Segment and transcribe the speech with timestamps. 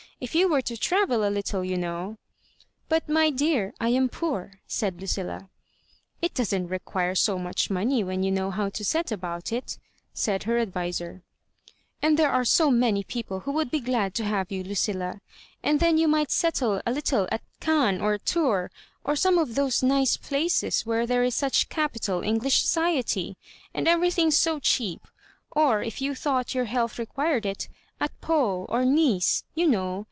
[0.23, 2.19] If you were to travel a little, you know
[2.89, 5.49] ""But, my dear, I am poor,'* said Lucilla.
[6.21, 9.79] It doesn't require so much money when you know how to set about it,"
[10.13, 11.23] said her adviser;''
[12.03, 15.21] and there are so many people who would be glad to have you, Lucilla I
[15.67, 18.69] And then you might settle a little at Caen or Tours,
[19.03, 23.37] or some of those nice places, where there is such capital English society,
[23.73, 25.01] and everything so cheap;
[25.49, 27.67] or, if you thought your health required it,
[27.99, 29.97] at Pan or Nice, you know.